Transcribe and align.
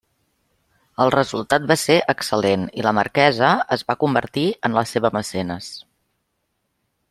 El 1.03 1.11
resultat 1.15 1.67
va 1.71 1.77
ser 1.81 1.97
excel·lent 2.15 2.65
i 2.81 2.87
la 2.87 2.95
marquesa 3.01 3.53
es 3.77 3.85
va 3.91 3.99
convertir 4.07 4.49
en 4.69 4.81
la 4.81 4.85
seva 4.95 5.15
mecenes. 5.21 5.73